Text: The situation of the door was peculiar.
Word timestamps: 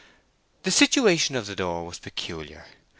The 0.63 0.71
situation 0.71 1.35
of 1.35 1.45
the 1.45 1.55
door 1.55 1.85
was 1.85 1.99
peculiar. 1.99 2.65